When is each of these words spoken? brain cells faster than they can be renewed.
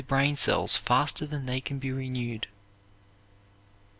brain 0.07 0.35
cells 0.35 0.75
faster 0.75 1.27
than 1.27 1.45
they 1.45 1.61
can 1.61 1.77
be 1.77 1.91
renewed. 1.91 2.47